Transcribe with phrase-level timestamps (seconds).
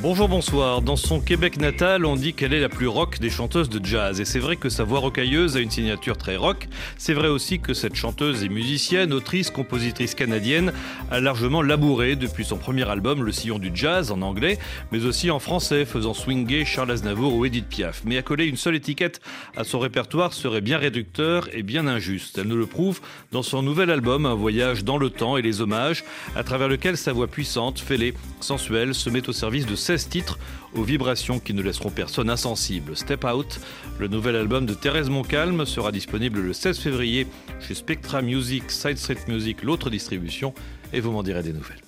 [0.00, 0.80] Bonjour, bonsoir.
[0.80, 4.20] Dans son Québec natal, on dit qu'elle est la plus rock des chanteuses de jazz.
[4.20, 6.68] Et c'est vrai que sa voix rocailleuse a une signature très rock.
[6.98, 10.72] C'est vrai aussi que cette chanteuse et musicienne, autrice, compositrice canadienne,
[11.10, 14.60] a largement labouré depuis son premier album, Le Sillon du Jazz, en anglais,
[14.92, 18.02] mais aussi en français, faisant swinger Charles Aznavour ou Edith Piaf.
[18.04, 19.20] Mais accoler une seule étiquette
[19.56, 22.38] à son répertoire serait bien réducteur et bien injuste.
[22.38, 23.00] Elle nous le prouve
[23.32, 26.04] dans son nouvel album, Un voyage dans le temps et les hommages,
[26.36, 30.38] à travers lequel sa voix puissante, fêlée, sensuelle, se met au service de 16 titres
[30.74, 32.94] aux vibrations qui ne laisseront personne insensible.
[32.94, 33.58] Step Out,
[33.98, 37.26] le nouvel album de Thérèse Moncalme, sera disponible le 16 février
[37.58, 40.52] chez Spectra Music, Side Street Music, l'autre distribution,
[40.92, 41.80] et vous m'en direz des nouvelles.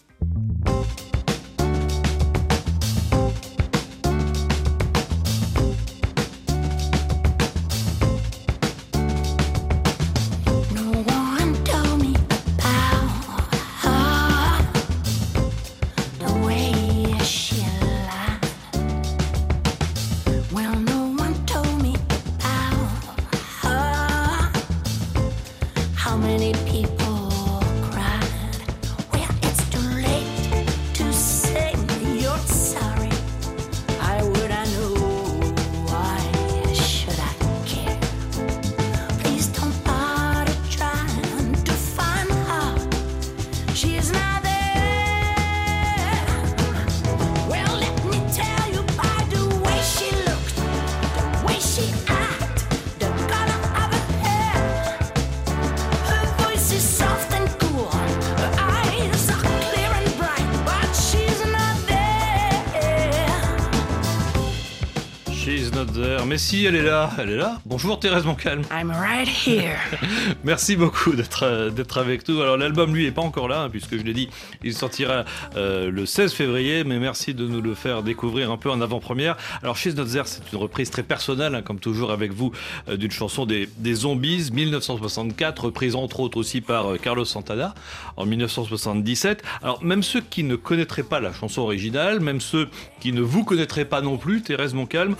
[66.30, 67.58] Mais si, elle est là, elle est là.
[67.66, 68.62] Bonjour Thérèse Moncalme.
[68.70, 69.74] I'm right here.
[70.44, 72.40] Merci beaucoup d'être avec nous.
[72.40, 74.28] Alors l'album lui est pas encore là hein, puisque je l'ai dit,
[74.62, 75.24] il sortira
[75.56, 76.84] euh, le 16 février.
[76.84, 79.36] Mais merci de nous le faire découvrir un peu en avant-première.
[79.64, 82.52] Alors chez Notzer, c'est une reprise très personnelle, hein, comme toujours avec vous,
[82.88, 87.74] euh, d'une chanson des, des Zombies 1964, reprise entre autres aussi par euh, Carlos Santana
[88.16, 89.42] en 1977.
[89.64, 92.68] Alors même ceux qui ne connaîtraient pas la chanson originale, même ceux
[93.00, 95.16] qui ne vous connaîtraient pas non plus, Thérèse Moncalme,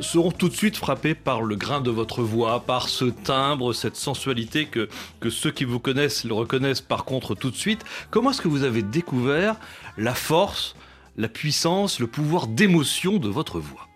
[0.00, 3.96] seront tout de suite frappés par le grain de votre voix, par ce timbre, cette
[3.96, 4.88] sensualité que,
[5.20, 7.84] que ceux qui vous connaissent le reconnaissent par contre tout de suite.
[8.10, 9.56] Comment est-ce que vous avez découvert
[9.96, 10.76] la force,
[11.16, 13.88] la puissance, le pouvoir d'émotion de votre voix?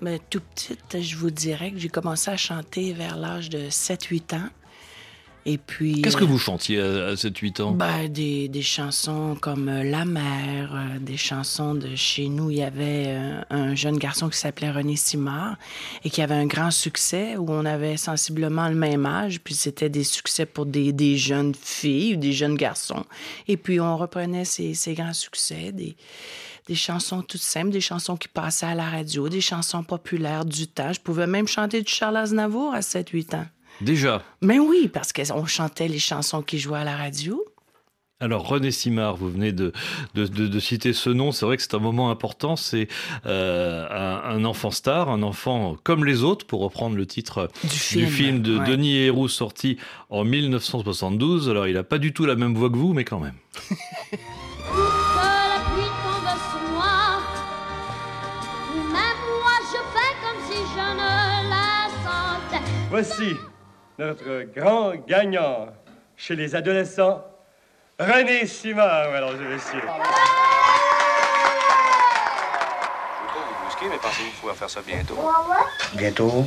[0.00, 4.36] Mais tout petite, je vous dirais que j'ai commencé à chanter vers l'âge de 7-8
[4.36, 4.48] ans.
[5.46, 6.02] Et puis.
[6.02, 7.72] Qu'est-ce que euh, vous chantiez à, à 7-8 ans?
[7.72, 12.50] Ben, des, des chansons comme euh, La mer, euh, des chansons de chez nous.
[12.50, 13.16] Il y avait
[13.50, 15.56] un jeune garçon qui s'appelait René Simard
[16.04, 19.40] et qui avait un grand succès où on avait sensiblement le même âge.
[19.40, 23.04] Puis c'était des succès pour des, des jeunes filles ou des jeunes garçons.
[23.48, 25.96] Et puis on reprenait ces, ces grands succès, des,
[26.66, 30.66] des chansons toutes simples, des chansons qui passaient à la radio, des chansons populaires du
[30.66, 30.92] temps.
[30.92, 33.46] Je pouvais même chanter du Charles Aznavour à 7-8 ans.
[33.80, 34.22] Déjà.
[34.42, 37.44] Mais oui, parce qu'on chantait les chansons qui jouaient à la radio.
[38.22, 39.72] Alors René Simard, vous venez de,
[40.12, 42.86] de, de- de citer ce nom, c'est vrai que c'est un moment important, c'est
[43.24, 48.06] euh, un, un enfant star, un enfant comme les autres, pour reprendre le titre Du
[48.06, 48.66] film, de ouais.
[48.66, 49.78] Denis Héroux sorti
[50.10, 51.48] en 1972.
[51.48, 53.36] Alors il n'a pas du tout la même voix que vous, mais quand même.
[62.90, 63.36] Voici
[64.00, 65.68] notre grand gagnant
[66.16, 67.22] chez les adolescents,
[67.98, 69.72] René Simard, mesdames et messieurs.
[69.74, 69.98] Je veux pas
[73.46, 75.18] vous brusquer, mais pensez-vous pouvoir faire ça bientôt?
[75.94, 76.46] Bientôt?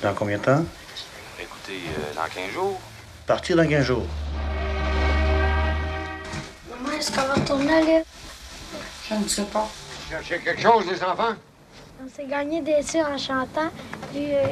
[0.00, 0.64] Dans combien de temps?
[1.40, 2.80] Écoutez, euh, dans 15 jours.
[3.26, 4.06] Partir dans 15 jours.
[6.70, 8.04] Maman, est-ce qu'on va retourner à l'île?
[10.08, 11.34] Cherchez quelque chose, les enfants?
[12.02, 13.68] On s'est gagné des sous en chantant,
[14.10, 14.42] puis euh,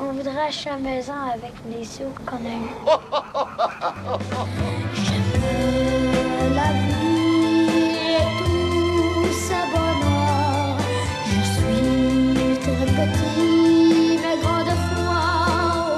[0.00, 2.74] on voudrait acheter la maison avec les sous qu'on a eus.
[4.92, 5.22] J'aime
[6.56, 7.68] la vie
[8.18, 10.76] et tout sa bonheur.
[11.24, 15.22] Je suis très petit, mais grand de foi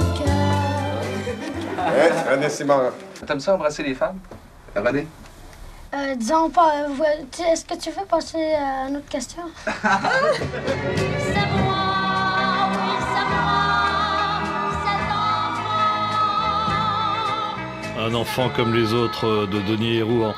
[0.00, 1.00] au cœur.
[1.96, 2.92] Eh, René Simard.
[3.26, 4.18] T'aimes ça embrasser les femmes?
[4.76, 5.06] René?
[5.94, 9.42] Euh, disons pas, euh, est-ce que tu veux passer à une autre question?
[9.64, 9.80] c'est moi,
[12.72, 13.52] oui, c'est moi,
[14.82, 15.10] cet
[17.94, 18.06] enfant.
[18.06, 20.34] Un enfant comme les autres euh, de Denis Héroux en,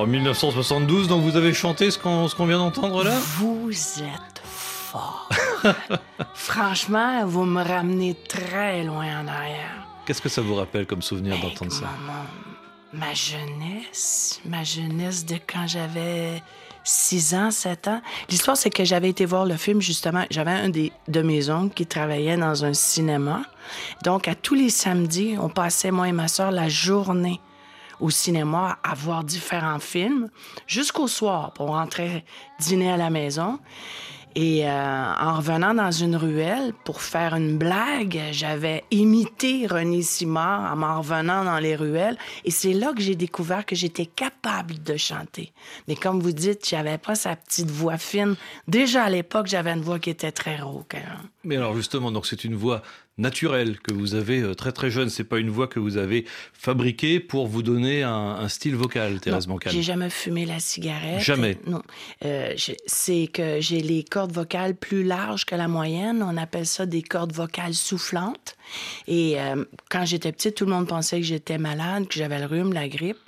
[0.00, 3.18] en 1972, dont vous avez chanté ce qu'on ce qu'on vient d'entendre là?
[3.38, 5.28] Vous êtes fort.
[6.34, 9.88] Franchement, vous me ramenez très loin en arrière.
[10.06, 11.86] Qu'est-ce que ça vous rappelle comme souvenir d'entendre ça?
[12.92, 16.42] Ma jeunesse, ma jeunesse de quand j'avais
[16.84, 18.02] 6 ans, 7 ans.
[18.28, 20.24] L'histoire, c'est que j'avais été voir le film, justement.
[20.30, 23.42] J'avais un des, de mes oncles qui travaillait dans un cinéma.
[24.02, 27.40] Donc, à tous les samedis, on passait, moi et ma soeur, la journée
[28.00, 30.28] au cinéma à voir différents films
[30.66, 31.52] jusqu'au soir.
[31.58, 32.24] On rentrait
[32.58, 33.58] dîner à la maison.
[34.36, 40.72] Et euh, en revenant dans une ruelle pour faire une blague, j'avais imité René Simard
[40.72, 42.16] en m'en revenant dans les ruelles.
[42.44, 45.52] Et c'est là que j'ai découvert que j'étais capable de chanter.
[45.88, 48.36] Mais comme vous dites, j'avais pas sa petite voix fine.
[48.68, 50.94] Déjà à l'époque, j'avais une voix qui était très rauque.
[50.94, 51.22] hein.
[51.42, 52.82] Mais alors justement, donc c'est une voix
[53.20, 55.10] naturelle que vous avez euh, très très jeune.
[55.10, 59.20] C'est pas une voix que vous avez fabriquée pour vous donner un, un style vocal,
[59.20, 59.74] Thérèse Moncalm.
[59.74, 61.20] J'ai jamais fumé la cigarette.
[61.20, 61.58] Jamais.
[61.66, 61.82] Non.
[62.24, 62.54] Euh,
[62.86, 66.22] c'est que j'ai les cordes vocales plus larges que la moyenne.
[66.22, 68.56] On appelle ça des cordes vocales soufflantes.
[69.06, 72.46] Et euh, quand j'étais petite, tout le monde pensait que j'étais malade, que j'avais le
[72.46, 73.18] rhume, la grippe.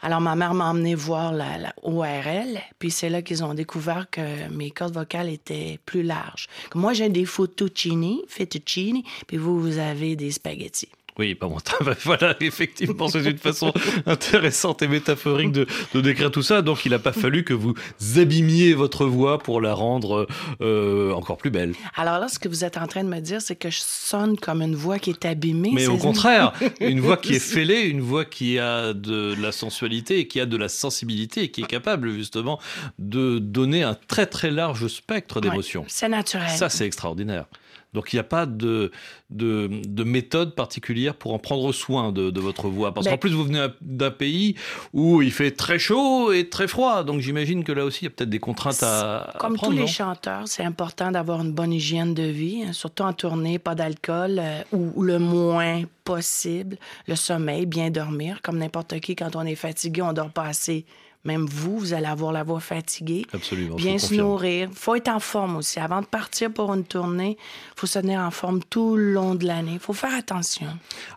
[0.00, 4.08] Alors, ma mère m'a emmené voir la, la ORL, puis c'est là qu'ils ont découvert
[4.10, 6.46] que mes cordes vocales étaient plus larges.
[6.74, 10.90] Moi, j'ai des fettuccini, fettuccini, puis vous, vous avez des spaghettis.
[11.18, 11.56] Oui, pas bon.
[12.04, 13.72] voilà, effectivement, c'est une façon
[14.06, 16.62] intéressante et métaphorique de, de décrire tout ça.
[16.62, 17.74] Donc, il n'a pas fallu que vous
[18.16, 20.26] abîmiez votre voix pour la rendre
[20.60, 21.74] euh, encore plus belle.
[21.96, 24.38] Alors là, ce que vous êtes en train de me dire, c'est que je sonne
[24.38, 25.70] comme une voix qui est abîmée.
[25.74, 30.20] Mais au contraire, une voix qui est fêlée, une voix qui a de la sensualité
[30.20, 32.60] et qui a de la sensibilité et qui est capable justement
[32.98, 35.84] de donner un très très large spectre Ouais, d'émotions.
[35.88, 36.48] c'est naturel.
[36.50, 37.46] Ça, c'est extraordinaire.
[37.94, 38.90] Donc il n'y a pas de,
[39.30, 42.92] de, de méthode particulière pour en prendre soin de, de votre voix.
[42.92, 44.56] Parce Ben- qu'en plus, vous venez d'un pays
[44.92, 47.02] où il fait très chaud et très froid.
[47.04, 49.74] Donc j'imagine que là aussi, il y a peut-être des contraintes à, à Comme prendre,
[49.74, 53.58] tous les chanteurs, c'est important d'avoir une bonne hygiène de vie, hein, surtout en tournée,
[53.58, 56.76] pas d'alcool euh, ou le moins possible.
[57.06, 58.40] Le sommeil, bien dormir.
[58.42, 60.84] Comme n'importe qui, quand on est fatigué, on dort pas assez.
[61.24, 63.26] Même vous, vous allez avoir la voix fatiguée.
[63.32, 63.76] Absolument.
[63.76, 64.26] Bien se confirme.
[64.26, 64.70] nourrir.
[64.72, 65.80] faut être en forme aussi.
[65.80, 67.36] Avant de partir pour une tournée,
[67.76, 69.78] faut se tenir en forme tout le long de l'année.
[69.80, 70.66] faut faire attention.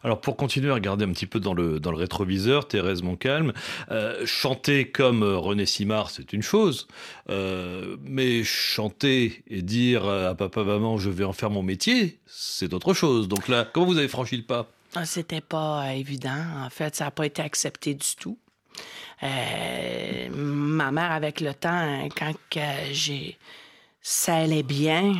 [0.04, 3.54] Alors pour continuer à regarder un petit peu dans le, dans le rétroviseur, Thérèse Moncalm,
[3.92, 6.88] euh, chanter comme euh, René Simard, c'est une chose,
[7.30, 12.74] euh, mais chanter et dire à papa, maman, je vais en faire mon métier, c'est
[12.74, 13.28] autre chose.
[13.28, 14.68] Donc là, comment vous avez franchi le pas?
[14.96, 16.44] Ah, C'était pas évident.
[16.66, 18.38] En fait, ça n'a pas été accepté du tout.
[19.24, 22.34] Euh, ma mère, avec le temps, quand
[22.92, 23.38] j'ai,
[24.02, 25.16] ça allait bien,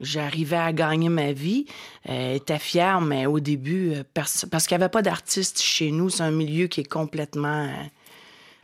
[0.00, 1.66] j'arrivais à gagner ma vie,
[2.08, 5.90] euh, elle était fière, mais au début, euh, parce qu'il n'y avait pas d'artistes chez
[5.90, 7.64] nous, c'est un milieu qui est complètement.
[7.66, 7.84] euh,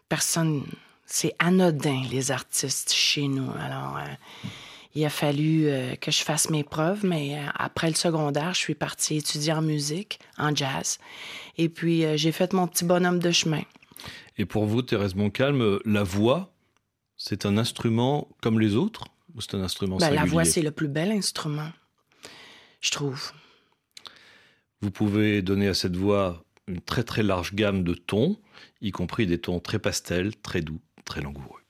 [0.08, 0.64] personne.
[1.06, 3.50] C'est anodin, les artistes chez nous.
[3.60, 3.96] Alors.
[3.98, 4.48] euh,
[4.96, 8.60] il a fallu euh, que je fasse mes preuves, mais euh, après le secondaire, je
[8.60, 10.98] suis partie étudier en musique, en jazz.
[11.58, 13.62] Et puis, euh, j'ai fait mon petit bonhomme de chemin.
[14.36, 16.52] Et pour vous, Thérèse Moncalm, euh, la voix,
[17.16, 19.04] c'est un instrument comme les autres
[19.34, 21.70] ou c'est un instrument Ben, la voix, c'est le plus bel instrument,
[22.80, 23.32] je trouve.
[24.80, 28.38] Vous pouvez donner à cette voix une très très large gamme de tons,
[28.80, 31.60] y compris des tons très pastels, très doux, très langoureux.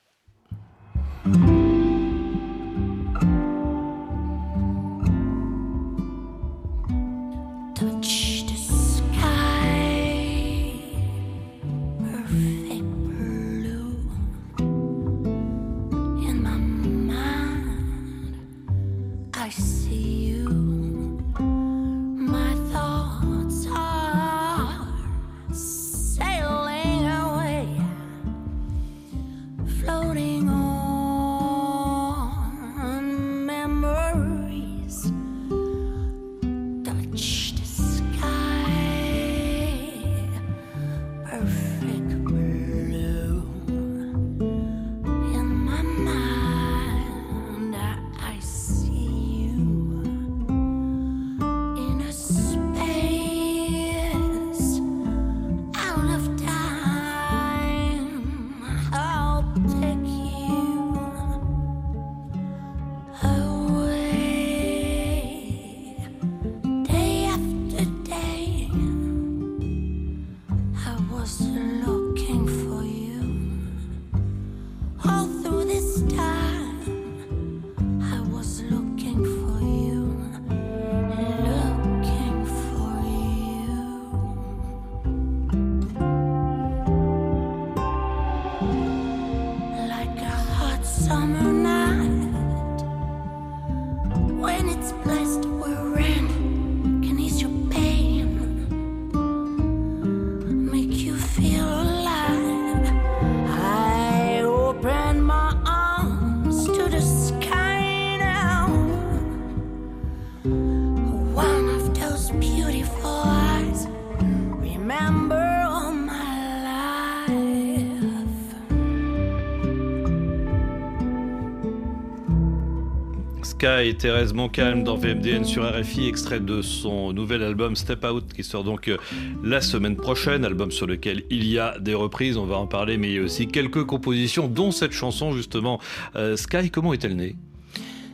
[123.64, 128.30] Sky et Thérèse Montcalm dans VMDN sur RFI, extrait de son nouvel album Step Out
[128.34, 128.98] qui sort donc euh,
[129.42, 132.98] la semaine prochaine, album sur lequel il y a des reprises, on va en parler,
[132.98, 135.80] mais il y a aussi quelques compositions, dont cette chanson justement.
[136.14, 137.36] Euh, Sky, comment est-elle née?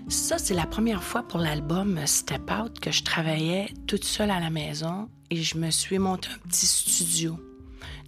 [0.06, 4.38] Ça, c'est la première fois pour l'album Step Out que je travaillais toute seule à
[4.38, 7.40] la maison et je me suis monté un petit studio.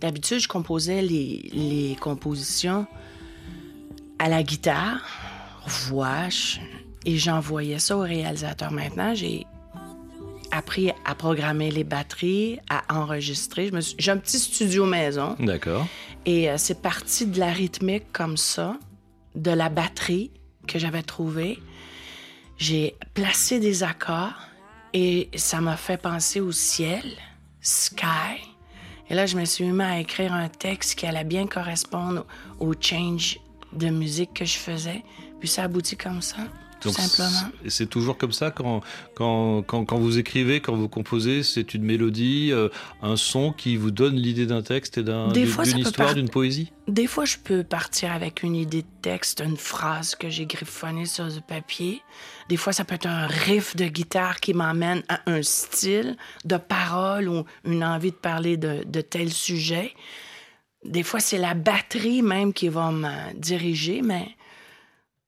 [0.01, 2.87] D'habitude, je composais les, les compositions
[4.21, 5.01] à la guitare,
[5.67, 6.29] voix,
[7.05, 8.71] et j'envoyais ça au réalisateur.
[8.73, 9.47] Maintenant, j'ai
[10.51, 13.71] appris à programmer les batteries, à enregistrer.
[13.81, 15.35] Suis- J'ai un petit studio maison.
[15.39, 15.87] D'accord.
[16.27, 18.77] Et euh, c'est parti de la rythmique comme ça,
[19.35, 20.31] de la batterie
[20.67, 21.59] que j'avais trouvée.
[22.59, 24.35] J'ai placé des accords
[24.93, 27.03] et ça m'a fait penser au ciel,
[27.61, 28.05] sky.
[29.11, 32.25] Et là, je me suis mis à écrire un texte qui allait bien correspondre
[32.61, 33.39] au change
[33.73, 35.03] de musique que je faisais.
[35.41, 36.37] Puis ça aboutit comme ça,
[36.83, 37.51] tout Donc, simplement.
[37.65, 38.81] c'est- C'est toujours comme ça quand,
[39.15, 42.69] quand, quand, quand vous écrivez, quand vous composez, c'est une mélodie, euh,
[43.03, 46.73] un son qui vous donne l'idée d'un texte et d'un- d'une histoire, part- d'une poésie?
[46.89, 51.07] Des fois, je peux partir avec une idée de texte, une phrase que j'ai griffonnée
[51.07, 52.03] sur du papier.
[52.49, 56.57] Des fois, ça peut être un riff de guitare qui m'emmène à un style de
[56.57, 59.95] parole ou une envie de parler de, de tel sujet.
[60.85, 64.27] Des fois, c'est la batterie même qui va me diriger, mais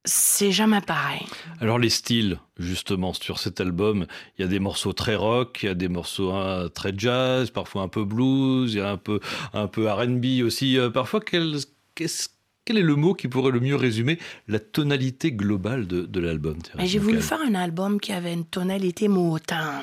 [0.04, 1.22] c'est jamais pareil.
[1.60, 4.06] Alors les styles, justement, sur cet album,
[4.38, 7.50] il y a des morceaux très rock, il y a des morceaux hein, très jazz,
[7.50, 9.20] parfois un peu blues, il y a un peu,
[9.52, 10.78] un peu R&B aussi.
[10.78, 11.54] Euh, parfois, quel,
[11.96, 14.18] est le mot qui pourrait le mieux résumer
[14.48, 19.08] la tonalité globale de, de l'album j'ai voulu faire un album qui avait une tonalité
[19.08, 19.82] Motown.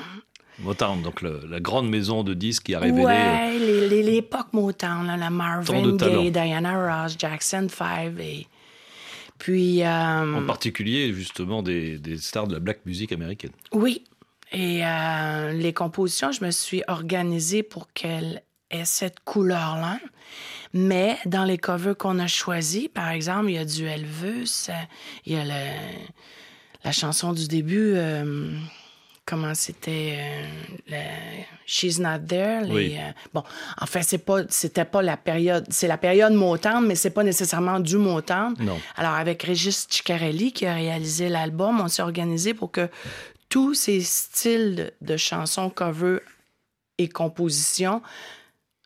[0.60, 3.04] Motown, donc le- la grande maison de disques qui a révélé...
[3.04, 5.96] euh, Ouais, les- l'époque Motown, là, la Marvin.
[5.96, 8.46] Gaye, Diana Ross, Jackson 5 et
[9.42, 13.50] puis euh, En particulier, justement, des, des stars de la black music américaine.
[13.72, 14.04] oui.
[14.52, 19.98] Et euh, les compositions, je me suis organisée pour qu'elles aient cette couleur-là.
[20.74, 24.72] Mais dans les covers qu'on a choisis, par exemple, il y a du Elvis, euh,
[25.24, 25.96] il y a le-
[26.84, 28.52] la chanson du début, euh,
[29.24, 30.18] comment c'était,
[30.92, 32.64] euh, She's Not There.
[32.64, 32.96] les, Oui.
[32.98, 33.42] euh, bon,
[33.80, 37.22] en fait, c'est pas, c'était pas la période, c'est la période Motown, mais c'est pas
[37.22, 38.54] nécessairement du Motown.
[38.58, 38.78] Non.
[38.96, 42.88] Alors, avec Régis Ciccarelli, qui a réalisé l'album, on s'est organisé pour que
[43.48, 46.18] tous ces styles de, chansons, cover
[46.98, 48.02] et compositions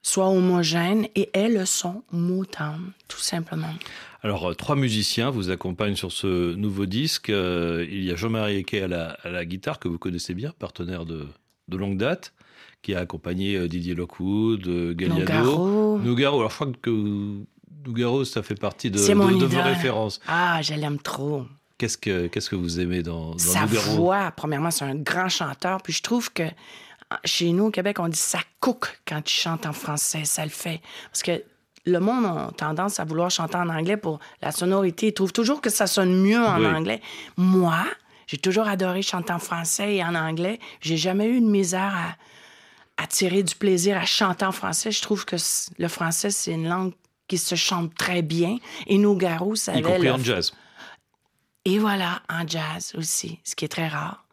[0.03, 3.75] soient homogènes et aient le son Motown, tout simplement.
[4.23, 7.31] Alors, euh, trois musiciens vous accompagnent sur ce nouveau disque.
[7.31, 10.53] Euh, il y a Jean-Marie Eke à la, à la guitare, que vous connaissez bien,
[10.59, 11.27] partenaire de,
[11.69, 12.33] de longue date,
[12.83, 15.21] qui a accompagné euh, Didier Lockwood, Galliano.
[15.21, 15.99] Nougaro.
[15.99, 16.39] Nougaro.
[16.39, 16.91] Alors, je crois que
[17.87, 20.21] Nougaro, ça fait partie de, de- de vos références.
[20.27, 21.45] Ah, je l'aime trop.
[21.79, 23.97] Qu'est-ce que, qu'est-ce que vous aimez dans, dans Sa Nougaro?
[23.97, 25.83] voix, premièrement, c'est un grand chanteur.
[25.83, 26.45] Puis je trouve que
[27.25, 30.25] chez nous, au Québec, on dit ça cook quand tu chantes en français.
[30.25, 30.81] Ça le fait.
[31.13, 31.43] Parce que
[31.87, 35.09] le monde a tendance à vouloir chanter en anglais pour la sonorité.
[35.09, 36.67] Ils trouvent toujours que ça sonne mieux en Oui.
[36.67, 37.01] anglais.
[37.37, 37.85] Moi,
[38.27, 40.59] j'ai toujours adoré chanter en français et en anglais.
[40.81, 41.95] J'ai jamais eu de misère
[42.99, 44.91] à, à tirer du plaisir à chanter en français.
[44.91, 45.37] Je trouve que
[45.79, 46.93] le français, c'est une langue
[47.29, 48.59] qui se chante très bien.
[48.87, 50.53] Et Nougaro, ça Y compris le en jazz.
[51.65, 54.25] et voilà, en jazz aussi, ce qui est très rare.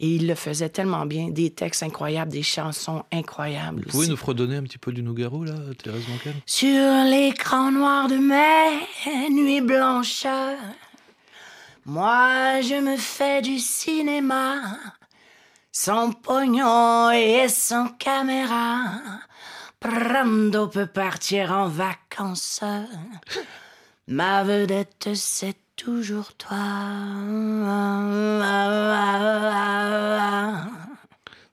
[0.00, 4.10] Et il le faisait tellement bien, des textes incroyables, des chansons incroyables Vous pouvez aussi.
[4.10, 9.30] nous fredonner un petit peu du Nougaro, là, Thérèse Moncalm Sur l'écran noir de mes
[9.30, 10.26] nuits blanches,
[11.84, 14.56] moi je me fais du cinéma,
[15.72, 18.84] sans pognon et sans caméra.
[19.80, 22.64] Prando peut partir en vacances.
[24.08, 26.58] Ma vedette, c'est toujours toi.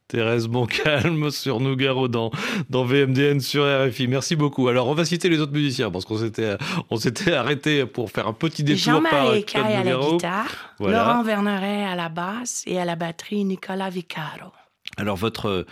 [0.08, 2.32] Thérèse Moncalm sur Nougaro dans,
[2.70, 4.08] dans VMDN sur RFI.
[4.08, 4.68] Merci beaucoup.
[4.68, 6.58] Alors, on va citer les autres musiciens parce qu'on s'était,
[6.90, 11.06] on s'était arrêté pour faire un petit détour par Jean-Marie à la guitare, Voilà.
[11.06, 14.52] Laurent Verneret à la basse et à la batterie Nicolas Vicaro.
[14.98, 15.66] Alors, votre,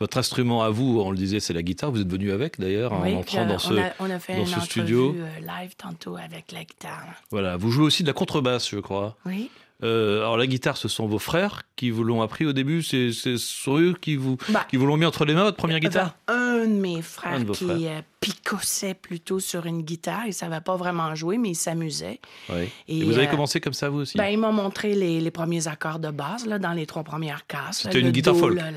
[0.00, 1.90] votre instrument à vous, on le disait, c'est la guitare.
[1.90, 3.72] Vous êtes venu avec d'ailleurs en Oui, entrant je- dans ce.
[3.74, 5.16] on, a, on a fait dans une ce entrevue studio.
[5.18, 7.04] euh, live tantôt avec la guitare.
[7.30, 7.56] Voilà.
[7.56, 9.16] Vous jouez aussi de la contrebasse, je crois.
[9.24, 9.50] Oui.
[9.82, 12.82] Euh, alors la guitare, ce sont vos frères qui vous l'ont appris au début.
[12.82, 15.80] C'est sont eux qui vous Bah, qui vous l'ont mis entre les mains votre première
[15.80, 16.14] guitare?
[16.62, 17.76] Un de mes frères de qui frères.
[17.98, 20.22] euh, picossait plutôt sur une guitare.
[20.26, 22.20] Il savait pas vraiment jouer, mais il s'amusait.
[22.48, 22.68] Oui.
[22.88, 24.16] Et, Et, vous avez euh, commencé comme ça vous aussi?
[24.16, 27.46] Ben, il m'a montré les, les premiers accords de base là, dans les trois premières
[27.46, 27.84] casses.
[27.84, 28.54] là, C'était une guitare do, folk.
[28.54, 28.70] le la,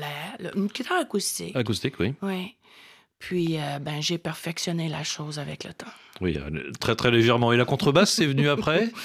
[0.50, 1.56] le- une guitare acoustique.
[1.56, 2.14] Acoustique, oui.
[2.22, 2.54] Oui.
[3.18, 5.86] Puis, euh, ben, j'ai perfectionné la chose avec le temps.
[6.22, 6.38] Oui,
[6.80, 7.52] très très légèrement.
[7.52, 8.88] Et la contrebasse, c'est venu après?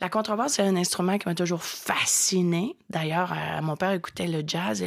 [0.00, 2.76] La contrebasse, c'est un instrument qui m'a toujours fasciné.
[2.90, 4.86] D'ailleurs, euh, mon père écoutait le jazz et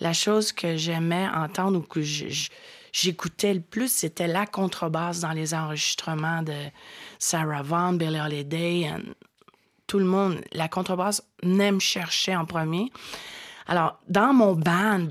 [0.00, 5.54] la, chose que j'aimais entendre ou que j'écoutais le plus, c'était la contrebasse dans les
[5.54, 6.54] enregistrements de
[7.18, 8.90] Sarah Vaughan, Billie Holiday.
[8.92, 8.98] euh,
[9.86, 12.90] Tout le monde, la contrebasse venait me chercher en premier.
[13.66, 15.08] Alors, dans mon band,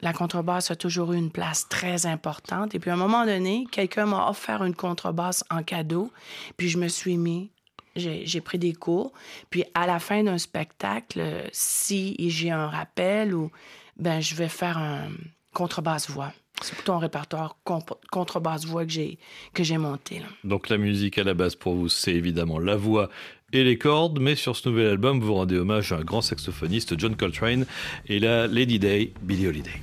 [0.00, 2.74] la contrebasse a toujours eu une place très importante.
[2.74, 6.12] Et puis, à un moment donné, quelqu'un m'a offert une contrebasse en cadeau.
[6.56, 7.50] Puis, je me suis mis,
[7.96, 9.12] j'ai pris des cours.
[9.50, 13.50] Puis, à la fin d'un spectacle, euh, si j'ai un rappel ou,
[13.96, 15.08] ben, je vais faire un
[15.52, 16.32] contrebasse-voix.
[16.62, 17.58] C'est plutôt un répertoire
[18.10, 20.22] contrebasse-voix que j'ai monté.
[20.42, 23.10] Donc la musique à la base pour vous, c'est évidemment la voix
[23.52, 26.98] et les cordes, mais sur ce nouvel album, vous rendez hommage à un grand saxophoniste,
[26.98, 27.66] John Coltrane,
[28.06, 29.80] et là, Lady Day, Billie Holiday.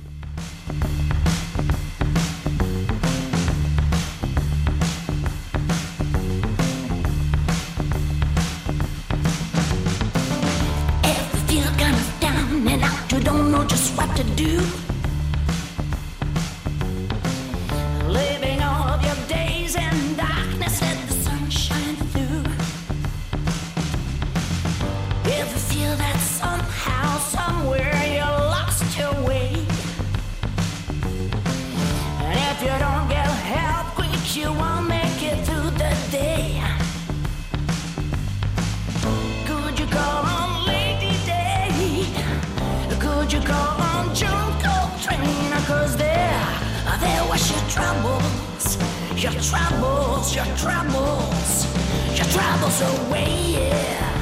[49.50, 51.66] Troubles, your troubles,
[52.16, 54.13] your troubles away, yeah.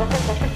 [0.00, 0.49] Okay, okay.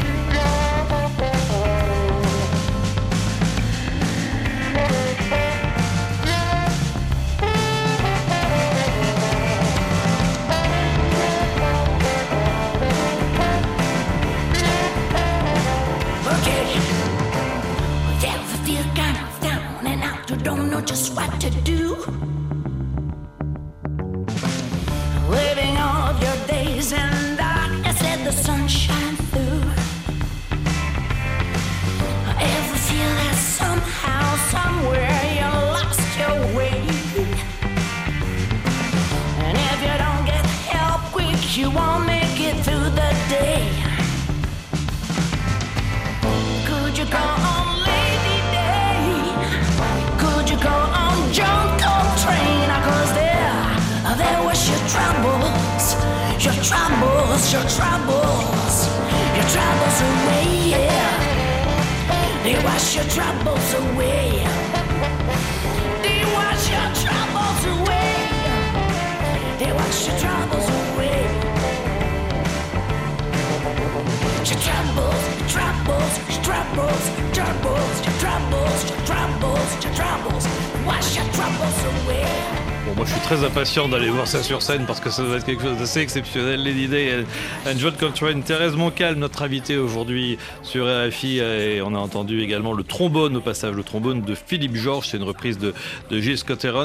[83.74, 86.62] D'aller voir ça sur scène parce que ça doit être quelque chose d'assez exceptionnel.
[86.62, 87.24] Lady Day
[87.66, 92.72] and John Coltrane, Thérèse Moncalme, notre invitée aujourd'hui sur RFI, et on a entendu également
[92.72, 95.74] le trombone au passage, le trombone de Philippe Georges, c'est une reprise de,
[96.08, 96.38] de Gilles.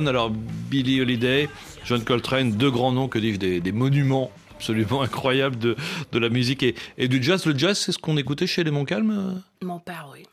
[0.08, 1.48] Alors Billie Holiday,
[1.86, 5.76] John Coltrane, deux grands noms, que dis-je, des, des monuments absolument incroyable de,
[6.12, 7.46] de la musique et, et du jazz.
[7.46, 10.24] Le jazz, c'est ce qu'on écoutait chez les Montcalm Mon père, oui.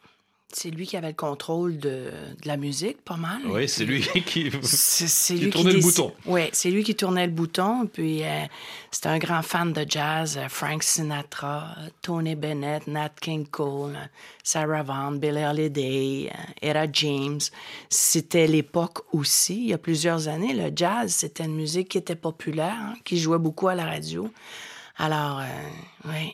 [0.52, 2.10] C'est lui qui avait le contrôle de,
[2.42, 3.40] de la musique, pas mal.
[3.46, 6.12] Oui, c'est lui qui, C'est qui tournait le bouton.
[6.24, 7.86] Oui, c'est lui qui tournait le bouton.
[7.92, 8.44] Puis euh,
[8.90, 10.38] c'était un grand fan de jazz.
[10.38, 13.98] euh, Frank Sinatra, Tony Bennett, Nat King Cole,
[14.44, 17.40] Sarah Vaughan, Billie Holiday, euh, Etta James.
[17.90, 20.54] C'était l'époque aussi, il y a plusieurs années.
[20.54, 24.30] Le jazz, c'était une musique qui était populaire, hein, qui jouait beaucoup à la radio.
[24.96, 25.44] Alors, euh,
[26.06, 26.32] oui.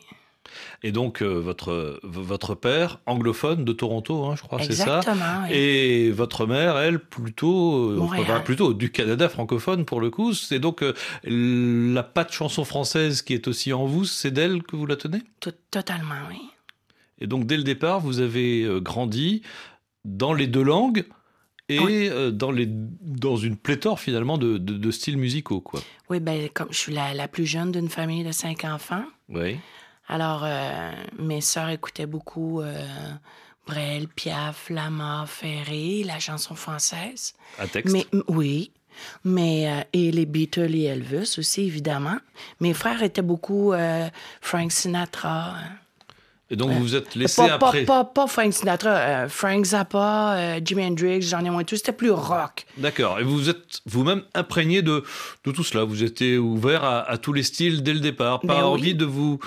[0.85, 5.43] Et donc, euh, votre, votre père, anglophone de Toronto, hein, je crois, c'est ça Exactement,
[5.47, 5.55] oui.
[5.55, 10.33] Et votre mère, elle, plutôt, euh, enfin, plutôt du Canada francophone pour le coup.
[10.33, 10.93] C'est donc euh,
[11.23, 15.21] la patte chanson française qui est aussi en vous, c'est d'elle que vous la tenez?
[15.71, 16.41] Totalement, oui.
[17.19, 19.41] Et donc, dès le départ, vous avez grandi
[20.03, 21.05] dans les deux langues
[21.69, 22.09] et Oui.
[22.09, 25.79] euh, dans, les, dans une pléthore finalement de, de- de styles musicaux, quoi.
[26.09, 29.57] Oui, ben comme je suis la, la plus jeune d'une famille de cinq enfants, Oui.
[30.07, 32.75] Alors euh, mes sœurs écoutaient beaucoup euh,
[33.67, 37.33] Brel, Piaf, Lama, Ferré, la chanson française.
[37.57, 37.93] À texte?
[37.93, 38.71] Mais oui,
[39.23, 42.17] mais euh, et les Beatles et Elvis aussi évidemment.
[42.59, 44.07] Mes frères étaient beaucoup euh,
[44.41, 45.55] Frank Sinatra.
[45.55, 45.63] hein.
[46.49, 47.85] Et donc, vous vous êtes laissé pas, pas- après?
[47.85, 51.75] pas, pas Frank Sinatra, Frank Zappa, Jimi Hendrix, j'en ai moins tout.
[51.77, 52.65] C'était plus rock.
[52.77, 53.19] D'accord.
[53.19, 55.03] Et vous vous êtes vous-même imprégné de,
[55.45, 55.83] de tout cela.
[55.83, 58.41] Vous étiez ouvert à, à tous les styles dès le départ.
[58.41, 58.61] Pas Ben oui.
[58.65, 59.39] envie de vous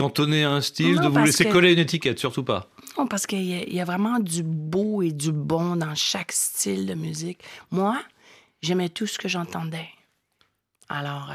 [0.00, 2.68] cantonner à un style, Non, de vous laisser que- coller une étiquette, surtout pas.
[2.98, 6.86] Non, parce qu'il y, y a vraiment du beau et du bon dans chaque style
[6.86, 7.40] de musique.
[7.70, 7.98] Moi,
[8.62, 9.88] j'aimais tout ce que j'entendais.
[10.88, 11.34] Alors, euh,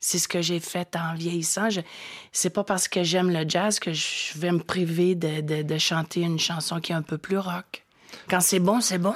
[0.00, 1.70] c'est ce que j'ai fait en vieillissant.
[1.70, 1.80] Je,
[2.32, 5.78] c'est pas parce que j'aime le jazz que je vais me priver de, de- de
[5.78, 7.84] chanter une chanson qui est un peu plus rock.
[8.28, 9.14] Quand c'est bon, c'est bon.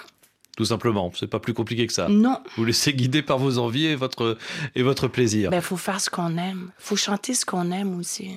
[0.56, 1.12] Tout simplement.
[1.14, 2.08] C'est pas plus compliqué que ça.
[2.08, 2.40] Non.
[2.56, 4.38] Vous laissez guider par vos envies et votre,
[4.74, 5.50] et votre plaisir.
[5.50, 6.70] Ben, faut faire ce qu'on aime.
[6.78, 8.30] Faut chanter ce qu'on aime aussi.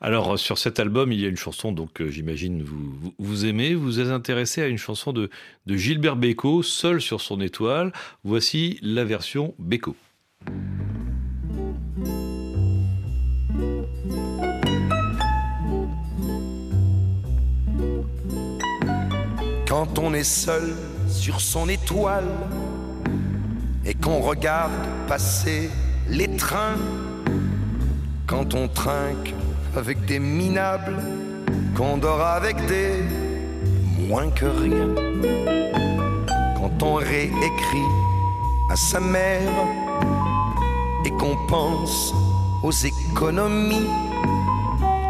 [0.00, 3.14] Alors, euh, sur cet album, il y a une chanson, donc euh, j'imagine vous, vous,
[3.18, 3.74] vous aimez.
[3.74, 5.28] Vous êtes intéressé à une chanson de,
[5.66, 7.92] de Gilbert Bécaud, seul sur son étoile.
[8.22, 9.96] Voici la version Bécaud.
[19.66, 20.76] Quand on est seul
[21.16, 22.28] sur son étoile
[23.84, 24.72] et qu'on regarde
[25.08, 25.70] passer
[26.08, 26.76] les trains,
[28.26, 29.34] quand on trinque
[29.74, 30.98] avec des minables,
[31.76, 33.02] qu'on dort avec des
[34.08, 34.88] moins que rien,
[36.56, 37.90] quand on réécrit
[38.70, 39.52] à sa mère
[41.04, 42.12] et qu'on pense
[42.62, 43.88] aux économies,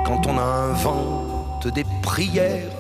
[0.07, 2.71] quand on invente des prières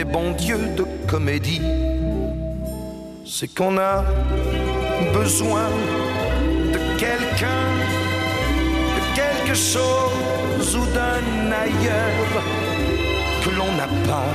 [0.00, 1.60] des bons dieux de comédie,
[3.26, 4.02] c'est qu'on a
[5.12, 5.68] besoin
[6.74, 7.66] de quelqu'un,
[8.96, 12.32] de quelque chose ou d'un ailleurs
[13.42, 14.32] que l'on n'a pas,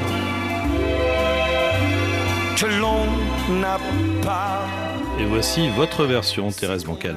[2.59, 3.79] que l'on n'a
[4.21, 4.67] pas.
[5.19, 7.15] Et voici votre version, Thérèse Bancal.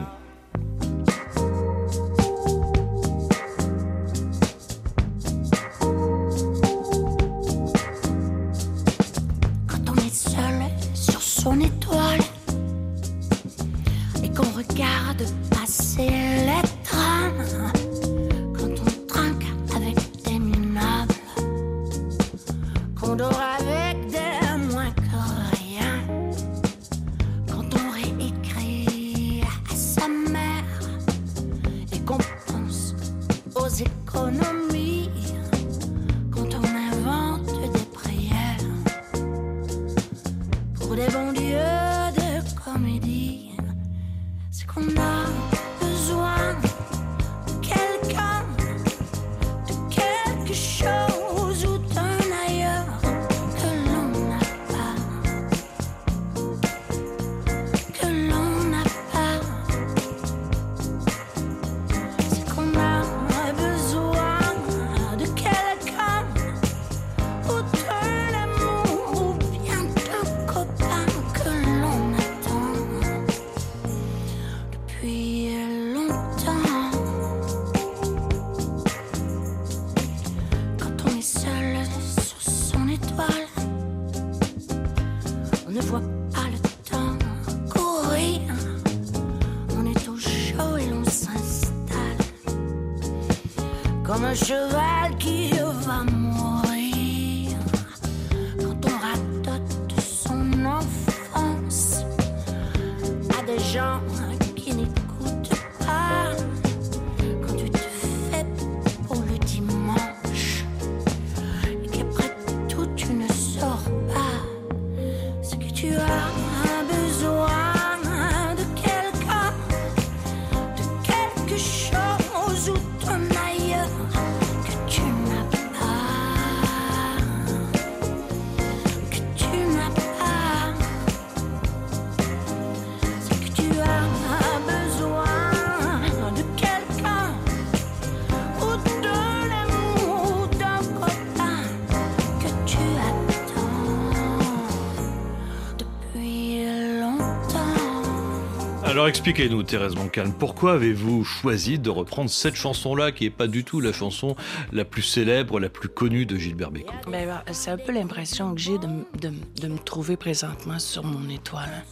[149.08, 153.64] Alors expliquez-nous, Thérèse Moncalme, pourquoi avez-vous choisi de reprendre cette chanson-là, qui n'est pas du
[153.64, 154.36] tout la chanson
[154.70, 156.92] la plus célèbre, la plus connue de Gilbert Bécaud?
[157.10, 158.86] Ben, c'est un peu l'impression que j'ai de,
[159.22, 161.70] de de me trouver présentement sur mon étoile.
[161.74, 161.82] hein.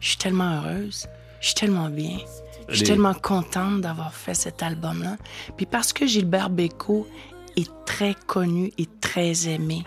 [0.00, 1.06] Je suis tellement heureuse,
[1.40, 2.18] je suis tellement bien,
[2.68, 5.18] je suis Les- tellement contente d'avoir fait cet album-là.
[5.56, 7.06] Puis parce que Gilbert Bécaud
[7.56, 9.84] est très connu et très aimé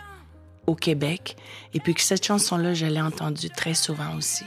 [0.68, 1.36] au Québec,
[1.74, 4.46] et puis que cette chanson-là, je l'ai entendue très souvent aussi.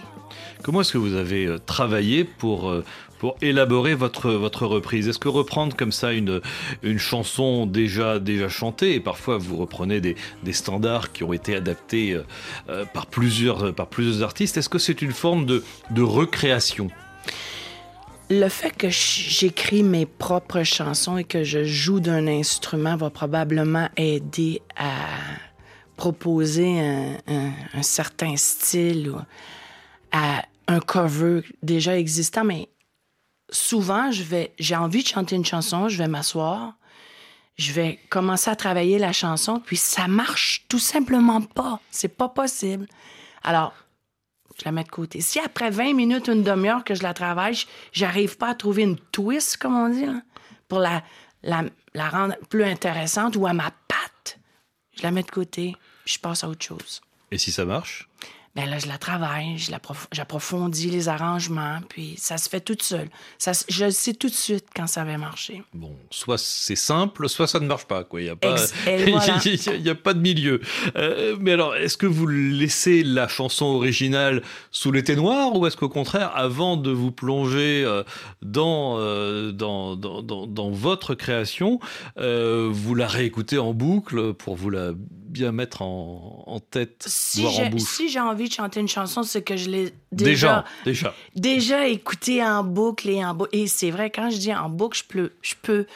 [0.62, 2.85] Comment est-ce que vous avez euh, travaillé pour, euh,
[3.18, 5.09] pour élaborer votre, votre reprise?
[5.09, 6.40] Est-ce que reprendre comme ça une,
[6.83, 11.55] une chanson déjà, déjà chantée, et parfois vous reprenez des, des standards qui ont été
[11.57, 12.18] adaptés
[12.68, 16.90] euh, par, plusieurs, par plusieurs artistes, est-ce que c'est une forme de, de recréation?
[18.31, 23.90] Le fait que j'écris mes propres chansons et que je joue d'un instrument va probablement
[23.97, 24.92] aider à
[25.97, 29.16] proposer un, un- un certain style ou
[30.12, 32.68] à un cover déjà existant, mais
[33.51, 36.75] souvent, je vais, j'ai envie de chanter une chanson, je vais m'asseoir,
[37.57, 41.81] je vais commencer à travailler la chanson, puis ça marche tout simplement pas.
[41.90, 42.87] C'est pas possible.
[43.42, 43.75] Alors,
[44.59, 45.20] je la mets de côté.
[45.20, 47.59] Si après 20 minutes, une demi-heure que je la travaille,
[47.92, 50.07] j'arrive pas à trouver une twist, comme on dit,
[50.68, 51.03] pour la,
[51.42, 54.38] la, la rendre plus intéressante ou à ma patte,
[54.96, 57.01] je la mets de côté, puis je passe à autre chose.
[57.31, 58.09] Et si ça marche?
[58.55, 59.57] Ben là, je la travaille,
[60.12, 63.09] j'approfondis les arrangements, puis ça se fait tout seul.
[63.38, 65.62] Ça, je le sais tout de suite quand ça va marcher.
[65.73, 68.05] Bon, soit c'est simple, soit ça ne marche pas.
[68.05, 68.21] quoi.
[68.21, 69.38] Il n'y a, pas- voilà.
[69.45, 70.61] il y a- pas de milieu.
[70.97, 75.77] Euh, mais alors, est-ce que vous laissez la chanson originale sous l'été noir ou est-ce
[75.79, 78.03] qu'au contraire, avant de vous plonger euh,
[78.43, 81.81] dans, euh, dans, dans, dans- dans votre création,
[82.19, 84.91] euh, vous la réécoutez en boucle pour vous la
[85.33, 88.81] bien mettre en, en tête, Si voire en j'ai bouche si j'ai envie de chanter
[88.81, 91.14] une chanson, c'est que je l'ai Déjà, déjà, déjà.
[91.35, 93.51] déjà écouté en boucle et en boucle.
[93.57, 95.87] Et c'est vrai, quand je dis en boucle, je peux, je peux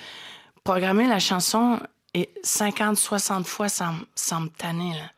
[0.65, 1.79] programmer la chanson
[2.15, 4.91] et 50, 60 fois sans, sans me tanner.
[4.93, 5.11] là.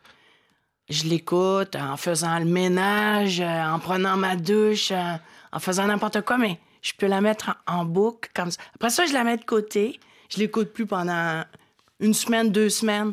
[0.90, 5.14] Je l'écoute en faisant le ménage, euh, en prenant ma douche, euh,
[5.52, 8.60] en faisant n'importe quoi, mais je peux la mettre en, en boucle comme ça.
[8.74, 10.00] Après ça, je la mets de côté.
[10.30, 11.44] Je l'écoute plus pendant
[12.00, 13.12] une semaine, deux semaines.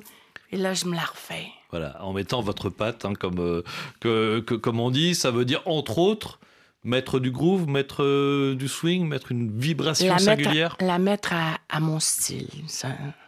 [0.56, 1.48] Et là, je me la refais.
[1.72, 3.62] Voilà, en mettant votre patte, hein, comme, euh,
[4.00, 6.39] que, que- comme on dit, ça veut dire entre autres
[6.86, 10.72] mettre du groove, mettre euh, du swing, mettre une vibration la singulière.
[10.80, 12.48] Mettre, la mettre à, à mon style.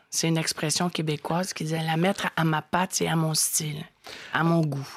[0.10, 3.84] C'est une expression québécoise qui disait la mettre à ma patte et à mon style,
[4.32, 4.88] à mon goût.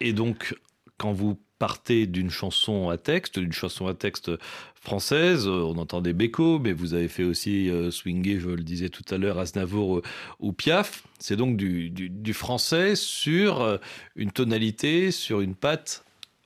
[0.00, 0.56] Et donc,
[0.96, 4.30] quand vous partez d'une chanson à texte, d'une chanson à texte
[4.86, 9.02] française, euh, on entendait Beko, mais vous avez fait aussi euh, je le disais tout
[9.12, 10.02] à l'heure, Aznavour euh,
[10.38, 11.02] ou Piaf.
[11.18, 13.78] C'est donc du, français sur euh,
[14.14, 16.04] une tonalité, sur une patte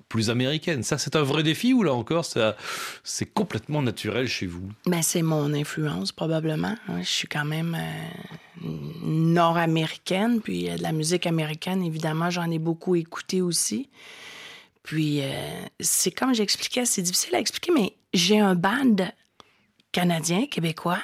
[0.09, 0.83] plus américaine.
[0.83, 2.57] Ça, c'est un vrai défi ou là encore, ça,
[3.05, 4.69] c'est complètement naturel chez vous?
[4.87, 6.75] Ben, c'est mon influence, probablement.
[6.99, 7.77] Je suis quand même
[8.63, 13.89] nord-américaine, puis de la musique américaine, évidemment, j'en ai beaucoup écouté aussi.
[14.83, 15.31] Puis, euh,
[15.79, 18.97] c'est comme j'expliquais, c'est difficile à expliquer, mais j'ai un band
[19.93, 21.03] canadien, québécois,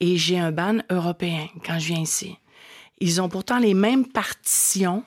[0.00, 2.36] et j'ai un band européen quand je viens ici.
[3.00, 5.04] Ils ont pourtant les mêmes partitions,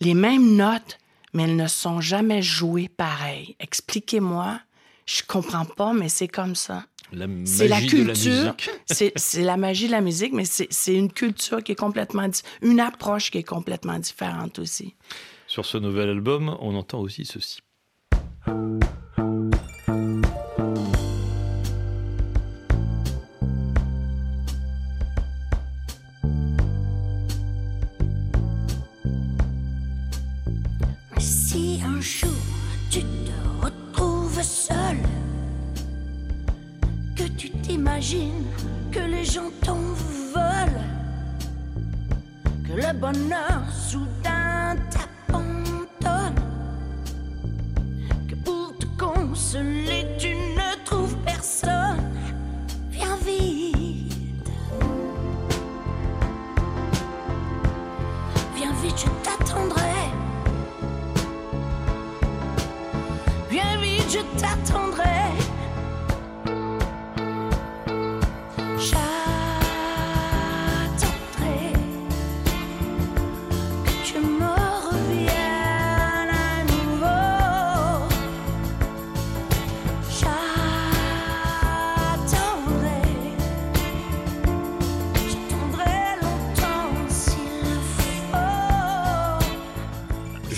[0.00, 0.98] les mêmes notes,
[1.32, 3.56] mais elles ne sont jamais jouées pareil.
[3.60, 4.60] Expliquez-moi.
[5.06, 6.84] Je comprends pas, mais c'est comme ça.
[7.44, 8.54] C'est la culture.
[8.86, 12.28] c'est la magie de la musique, mais c'est une culture qui est complètement...
[12.62, 14.94] Une approche qui est complètement différente aussi.
[15.50, 17.58] Sur ce nouvel album, on entend aussi ceci.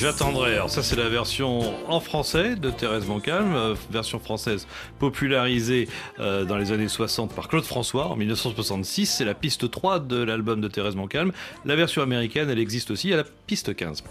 [0.02, 0.54] J'attendrai.
[0.54, 4.66] Alors ça c'est la version en français de Thérèse Montcalm, euh, version française
[4.98, 5.88] popularisée
[6.18, 9.06] euh, dans les années 60 par Claude François en 1966.
[9.06, 11.30] C'est la piste 3 de l'album de Thérèse Montcalm.
[11.64, 14.02] La version américaine, elle existe aussi à la piste 15.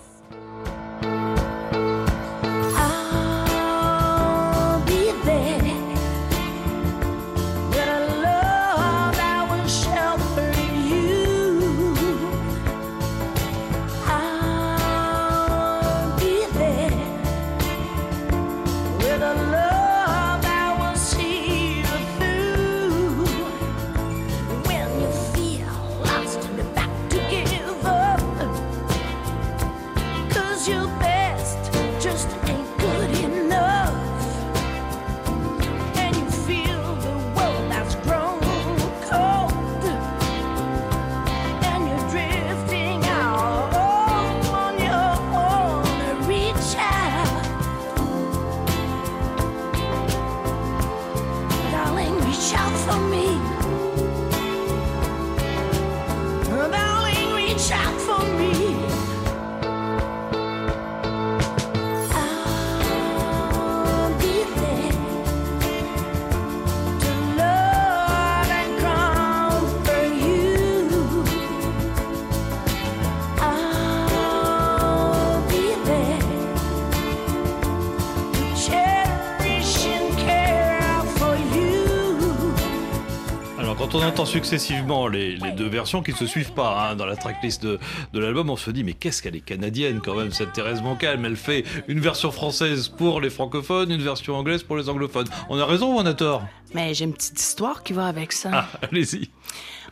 [84.21, 87.63] Entend successivement les, les deux versions qui ne se suivent pas hein, dans la tracklist
[87.63, 87.79] de,
[88.13, 91.25] de l'album, on se dit mais qu'est-ce qu'elle est canadienne quand même cette Thérèse Montcalm
[91.25, 95.27] Elle fait une version française pour les francophones, une version anglaise pour les anglophones.
[95.49, 96.43] On a raison ou on a tort?
[96.75, 98.49] Mais j'ai une petite histoire qui va avec ça.
[98.53, 99.29] Ah, allez-y.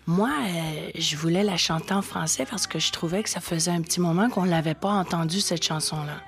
[0.05, 3.71] Moi, euh, je voulais la chanter en français parce que je trouvais que ça faisait
[3.71, 6.21] un petit moment qu'on l'avait pas entendue, cette chanson-là.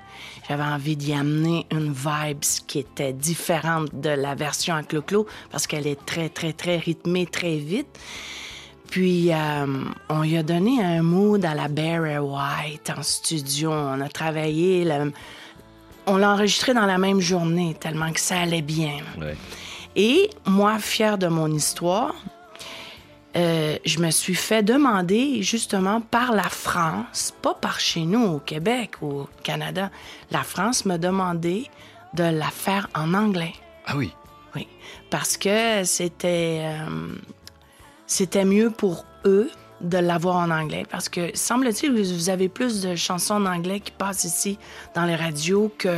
[0.52, 5.66] J'avais envie d'y amener une vibe qui était différente de la version à Clo-Clo parce
[5.66, 7.98] qu'elle est très, très, très rythmée, très vite.
[8.90, 9.66] Puis, euh,
[10.10, 13.72] on lui a donné un mood à la Barry White en studio.
[13.72, 15.10] On a travaillé, le-
[16.06, 18.98] on l'a enregistré dans la même journée tellement que ça allait bien.
[19.18, 19.34] Ouais.
[19.96, 22.14] Et moi, fière de mon histoire,
[23.34, 28.38] euh, je me suis fait demander justement par la France, pas par chez nous au
[28.38, 29.90] Québec ou au Canada,
[30.30, 31.68] la France m'a demandé
[32.14, 33.54] de la faire en anglais.
[33.86, 34.12] Ah oui.
[34.54, 34.68] Oui,
[35.08, 37.14] parce que c'était euh,
[38.06, 42.82] c'était mieux pour eux de l'avoir en anglais parce que semble-t-il vous vous avez plus
[42.82, 44.58] de chansons en anglais qui passent ici
[44.94, 45.88] dans les radios que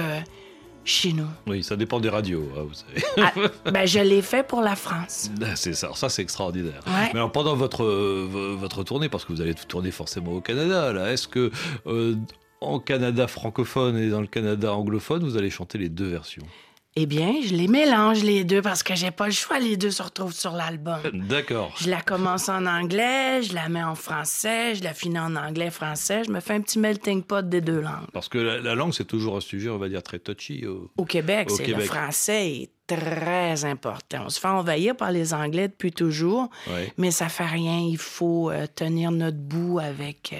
[0.84, 1.26] chez nous.
[1.46, 3.02] Oui, ça dépend des radios, hein, vous savez.
[3.16, 3.32] Ah,
[3.70, 5.30] ben je l'ai fait pour la France.
[5.42, 6.80] Ah, C'est ça, ça c'est extraordinaire.
[6.86, 7.10] Ouais.
[7.12, 10.92] Mais alors pendant votre, euh, votre tournée, parce que vous allez tourner forcément au Canada,
[10.92, 11.50] là, est-ce que
[11.86, 12.14] euh,
[12.60, 16.46] en Canada francophone et dans le Canada anglophone, vous allez chanter les deux versions?
[16.96, 19.90] Eh bien, je les mélange les deux parce que j'ai pas le choix, les deux
[19.90, 21.00] se retrouvent sur l'album.
[21.12, 21.74] D'accord.
[21.80, 26.22] Je la commence en anglais, je la mets en français, je la finis en anglais-français,
[26.24, 28.06] je me fais un petit melting pot des deux langues.
[28.12, 30.64] Parce que la, la langue, c'est toujours un sujet, on va dire, très touchy.
[30.68, 31.86] au- Au Québec, Au c'est le Québec.
[31.86, 34.22] français est très important.
[34.26, 36.48] On se fait envahir par les Anglais depuis toujours,
[36.96, 37.76] mais ça fait rien.
[37.80, 40.36] Il faut euh, tenir notre bout avec euh,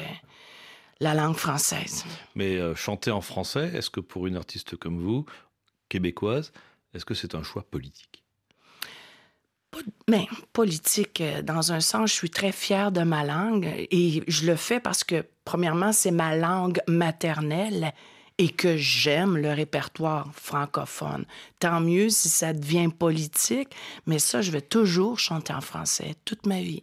[1.01, 2.05] la langue française.
[2.37, 5.27] Mais euh, chanter en français, est-ce que pour une artiste comme vous,
[5.95, 6.53] québécoise,
[6.93, 8.25] est-ce que c'est un choix politique?
[10.09, 14.47] Mais politique, euh, dans un sens, je suis très fière de ma langue et je
[14.47, 17.92] le fais parce que, premièrement, c'est ma langue maternelle
[18.38, 21.25] et que j'aime le répertoire francophone.
[21.61, 23.71] Tant mieux si ça devient politique,
[24.07, 26.83] mais ça, je vais toujours chanter en français toute ma vie.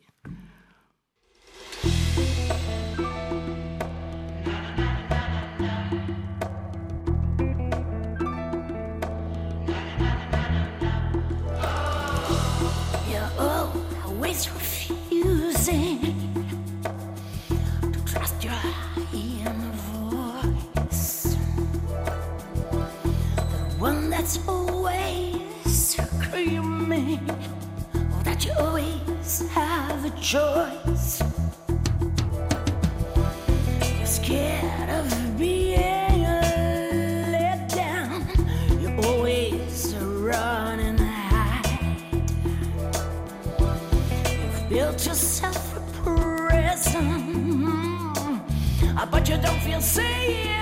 [24.34, 27.20] That's always screaming
[27.96, 31.22] oh, that you always have a choice.
[33.98, 36.24] You're scared of being
[37.34, 38.26] let down.
[38.80, 42.24] you're always run and hide.
[43.60, 47.10] You've built yourself a prison,
[49.12, 50.61] but you don't feel safe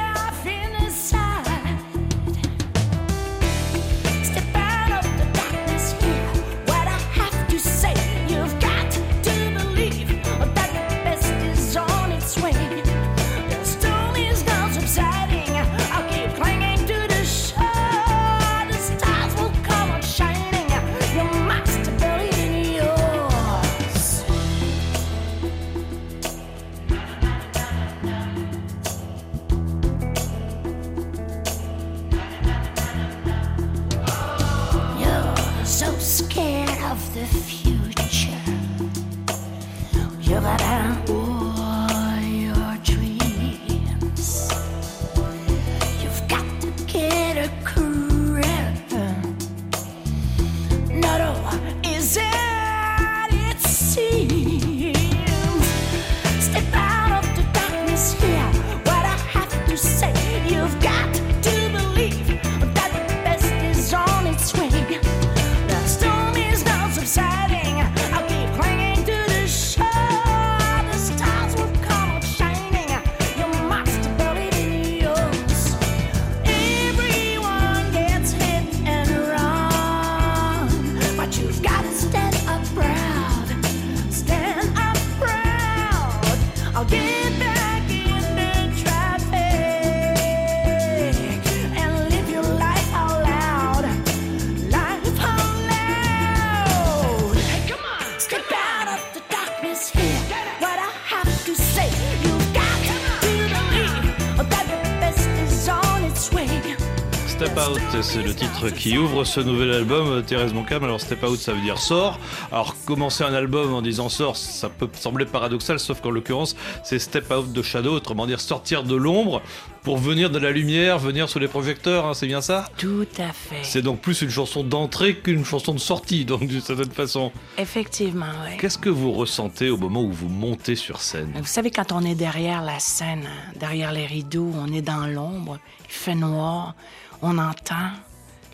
[108.60, 110.84] titre qui ouvre ce nouvel album, euh, Thérèse Moncam.
[110.84, 112.20] Alors Step Out, ça veut dire sort.
[112.52, 117.00] Alors commencer un album en disant sort, ça peut sembler paradoxal, sauf qu'en l'occurrence, c'est
[117.00, 119.42] Step Out de Shadow, autrement dire sortir de l'ombre
[119.84, 122.66] pour venir de la lumière, venir sous les projecteurs, hein, c'est bien ça?
[122.78, 123.64] Tout à fait.
[123.64, 127.32] C'est donc plus une chanson d'entrée qu'une chanson de sortie, donc d'une certaine façon.
[127.58, 128.58] Effectivement, oui.
[128.58, 131.32] Qu'est-ce que vous ressentez au moment où vous montez sur scène?
[131.36, 135.08] Vous savez, quand on est derrière la scène, hein, derrière les rideaux, on est dans
[135.08, 136.76] l'ombre, il fait noir,
[137.22, 137.92] on entend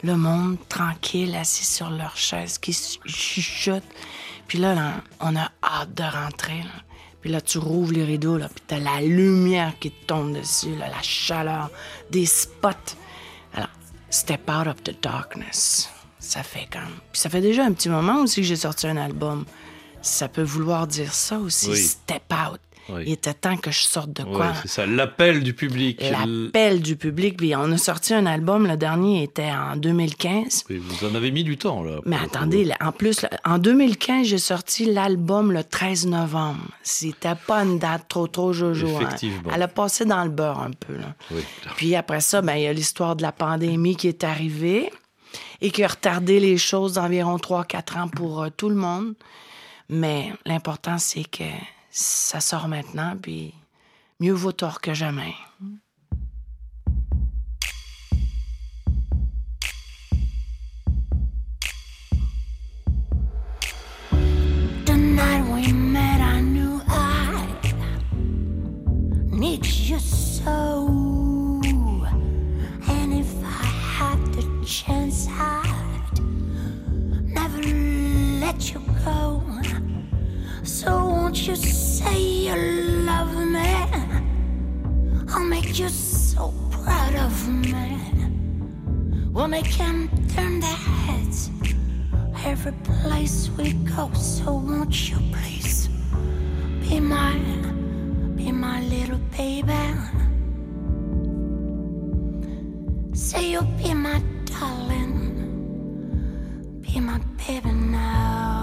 [0.04, 2.74] le monde tranquille, assis sur leur chaise, qui
[3.06, 3.84] chuchote.
[4.48, 6.60] Puis là, là, on a hâte de rentrer.
[6.60, 6.82] là.
[7.22, 10.76] Puis là, tu rouvres les rideaux, là, puis t'as la lumière qui te tombe dessus,
[10.76, 11.72] là, la chaleur,
[12.12, 12.70] des spots.
[13.56, 13.70] Alors,
[14.12, 15.89] step out of the darkness.
[16.20, 17.00] Ça fait comme...
[17.12, 19.46] Puis ça fait déjà un petit moment aussi que j'ai sorti un album.
[20.04, 21.78] Ça peut vouloir dire ça aussi, Oui.
[21.84, 22.60] step out.
[22.90, 23.04] Oui.
[23.08, 24.54] Il était temps que je sorte de quoi.
[24.62, 26.02] C'est ça, l'appel du public.
[26.04, 27.38] L'appel du public.
[27.38, 30.66] Puis on a sorti un album, le dernier était en 2015.
[30.70, 32.00] Oui, vous en avez mis du temps, là.
[32.06, 36.62] Mais attendez, là, en plus, là, en 2015, j'ai sorti l'album le 13 novembre.
[36.84, 38.88] C'était pas une date trop, trop jojo.
[38.88, 39.00] hein.
[39.02, 39.52] Effectivement.
[39.54, 40.94] Elle a passé dans le beurre un peu.
[40.96, 41.16] Là.
[41.32, 41.42] Oui.
[41.78, 44.92] Puis après ça, ben, il y a l'histoire de la pandémie qui est arrivée
[45.62, 49.16] et qui a retardé les choses d'environ 3-4 ans pour euh, tout le monde.
[49.90, 51.44] Mais l'important, c'est que
[51.98, 53.54] ça sort maintenant, puis
[54.20, 55.34] mieux vaut tort que jamais.
[64.86, 67.48] The night we met, I knew I
[69.32, 71.62] need you so.
[72.89, 73.64] And if I
[73.98, 76.20] had the chance, I'd
[77.34, 77.62] never
[78.41, 79.55] let you go.
[80.76, 82.55] So won't you say you
[83.07, 83.71] love me?
[85.30, 87.97] I'll make you so proud of me.
[89.32, 91.49] We'll make him turn their heads
[92.43, 94.11] every place we go.
[94.15, 95.88] So won't you please
[96.82, 97.38] be my,
[98.36, 99.86] be my little baby?
[103.13, 105.21] Say you'll be my darling,
[106.82, 108.55] be my baby now.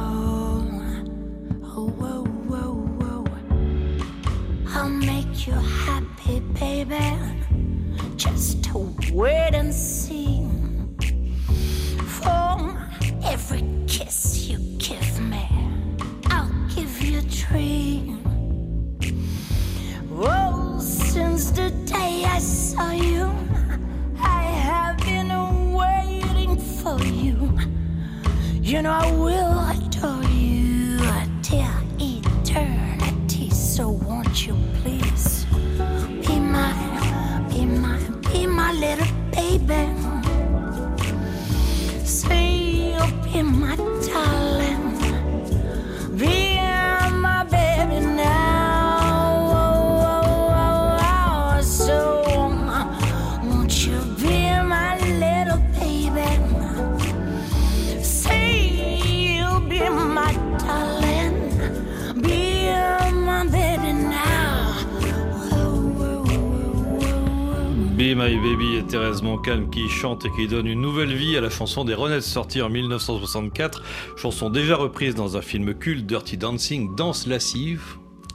[9.12, 9.41] Where?
[69.60, 72.70] Qui chante et qui donne une nouvelle vie à la chanson des Ronettes sortie en
[72.70, 73.82] 1964,
[74.16, 77.82] chanson déjà reprise dans un film culte Dirty Dancing, Danse lascive.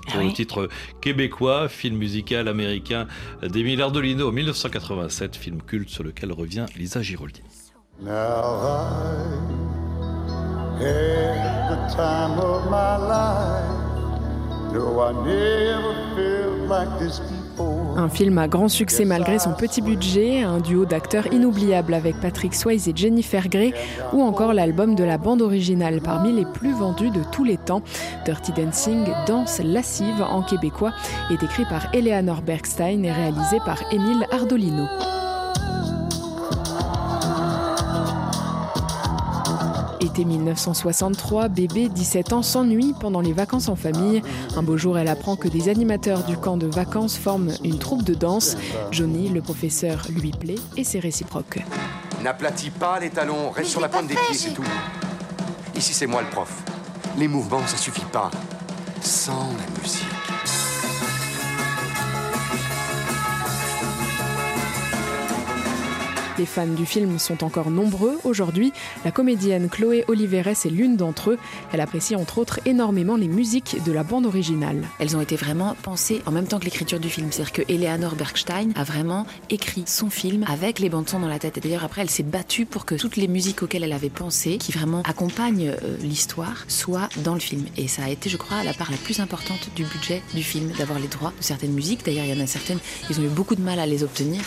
[0.08, 0.34] Ah Pour le oui.
[0.34, 0.70] titre
[1.02, 3.08] québécois, film musical américain
[3.42, 7.42] d'Émile Ardolino en 1987, film culte sur lequel revient Lisa Giroldi.
[8.00, 8.78] Now
[17.98, 22.54] Un film à grand succès malgré son petit budget, un duo d'acteurs inoubliable avec Patrick
[22.54, 23.74] Swayze et Jennifer Grey,
[24.14, 27.82] ou encore l'album de la bande originale parmi les plus vendus de tous les temps.
[28.24, 30.94] Dirty Dancing, Danse lascive en québécois,
[31.32, 34.86] est écrit par Eleanor Bergstein et réalisé par Émile Ardolino.
[40.08, 44.22] Été 1963, bébé, 17 ans, s'ennuie pendant les vacances en famille.
[44.56, 48.04] Un beau jour, elle apprend que des animateurs du camp de vacances forment une troupe
[48.04, 48.56] de danse.
[48.90, 51.60] Johnny, le professeur, lui plaît et c'est réciproque.
[52.24, 54.64] N'aplatis pas les talons, reste sur la pointe des pieds, c'est tout.
[55.76, 56.64] Ici, c'est moi le prof.
[57.18, 58.32] Les mouvements, ça suffit pas.
[59.02, 60.17] Sans la musique.
[66.38, 68.72] Les fans du film sont encore nombreux aujourd'hui.
[69.04, 71.40] La comédienne Chloé Oliveres est l'une d'entre eux.
[71.74, 74.84] Elle apprécie entre autres énormément les musiques de la bande originale.
[75.00, 77.32] Elles ont été vraiment pensées en même temps que l'écriture du film.
[77.32, 81.40] C'est-à-dire que Eleanor Bergstein a vraiment écrit son film avec les bandes son dans la
[81.40, 81.60] tête.
[81.62, 84.72] D'ailleurs, après, elle s'est battue pour que toutes les musiques auxquelles elle avait pensé, qui
[84.72, 87.66] vraiment accompagnent euh, l'histoire, soient dans le film.
[87.78, 90.72] Et ça a été, je crois, la part la plus importante du budget du film,
[90.78, 92.06] d'avoir les droits de certaines musiques.
[92.06, 92.80] D'ailleurs, il y en a certaines,
[93.10, 94.42] ils ont eu beaucoup de mal à les obtenir.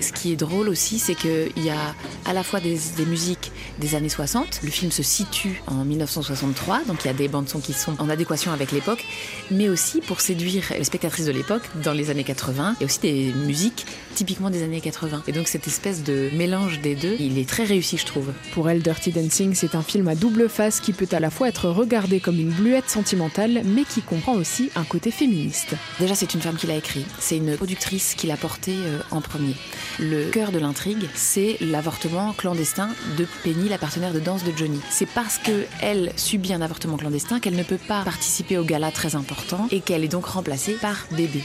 [0.00, 1.94] Ce qui est drôle aussi, c'est qu'il y a
[2.26, 4.60] à la fois des, des, musiques des années 60.
[4.62, 8.00] Le film se situe en 1963, donc il y a des bandes son qui sont
[8.00, 9.04] en adéquation avec l'époque,
[9.50, 12.76] mais aussi pour séduire les spectatrices de l'époque dans les années 80.
[12.78, 15.24] Il y a aussi des musiques typiquement des années 80.
[15.26, 18.32] Et donc cette espèce de mélange des deux, il est très réussi, je trouve.
[18.52, 21.48] Pour elle, Dirty Dancing, c'est un film à double face qui peut à la fois
[21.48, 25.74] être regardé comme une bluette sentimentale, mais qui comprend aussi un côté féministe.
[25.98, 27.04] Déjà, c'est une femme qui l'a écrit.
[27.18, 29.54] C'est une productrice qui l'a porté euh, en premier.
[29.98, 34.80] Le cœur de l'intrigue, c'est l'avortement clandestin de Penny, la partenaire de danse de Johnny.
[34.90, 38.90] C'est parce que elle subit un avortement clandestin qu'elle ne peut pas participer au gala
[38.90, 41.42] très important et qu'elle est donc remplacée par bébé.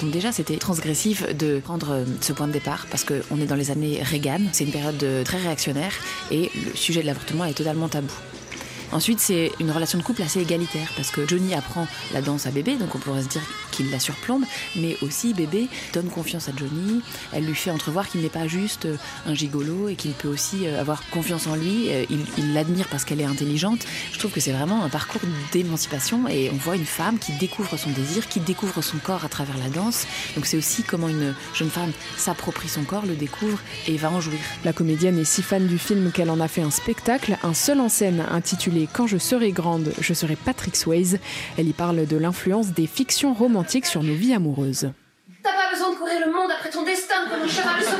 [0.00, 3.70] Donc déjà, c'était transgressif de prendre ce point de départ parce qu'on est dans les
[3.70, 5.92] années Reagan, c'est une période très réactionnaire
[6.30, 8.12] et le sujet de l'avortement est totalement tabou.
[8.90, 12.50] Ensuite, c'est une relation de couple assez égalitaire parce que Johnny apprend la danse à
[12.50, 14.44] bébé, donc on pourrait se dire qu'il la surplombe,
[14.76, 17.02] mais aussi bébé donne confiance à Johnny.
[17.32, 18.88] Elle lui fait entrevoir qu'il n'est pas juste
[19.26, 21.88] un gigolo et qu'il peut aussi avoir confiance en lui.
[22.10, 23.80] Il l'admire parce qu'elle est intelligente.
[24.12, 25.20] Je trouve que c'est vraiment un parcours
[25.52, 29.28] d'émancipation et on voit une femme qui découvre son désir, qui découvre son corps à
[29.28, 30.06] travers la danse.
[30.34, 34.20] Donc c'est aussi comment une jeune femme s'approprie son corps, le découvre et va en
[34.20, 34.38] jouir.
[34.64, 37.80] La comédienne est si fan du film qu'elle en a fait un spectacle, un seul
[37.80, 41.18] en scène intitulé quand je serai grande, je serai Patrick Swayze.
[41.56, 44.92] Elle y parle de l'influence des fictions romantiques sur nos vies amoureuses.
[45.42, 47.98] T'as pas besoin de courir le monde après ton destin comme un cheval sauvage.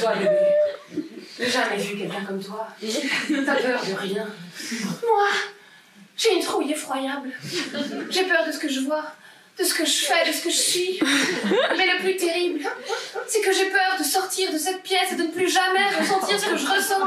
[0.00, 1.04] toi, bébé,
[1.38, 2.68] j'ai jamais vu quelqu'un comme toi.
[2.80, 4.26] T'as peur de rien.
[5.02, 5.28] Moi,
[6.16, 7.30] j'ai une trouille effroyable.
[8.10, 9.04] J'ai peur de ce que je vois,
[9.58, 11.00] de ce que je fais, de ce que je suis.
[11.76, 12.60] Mais le plus terrible,
[13.26, 16.38] c'est que j'ai peur de sortir de cette pièce et de ne plus jamais ressentir
[16.38, 17.00] ce que je ressens.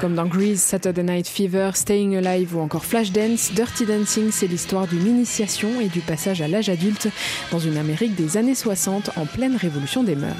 [0.00, 4.86] Comme dans Grease, Saturday Night Fever, Staying Alive ou encore Flashdance, Dirty Dancing, c'est l'histoire
[4.86, 7.08] d'une initiation et du passage à l'âge adulte
[7.50, 10.34] dans une Amérique des années 60 en pleine révolution des mœurs.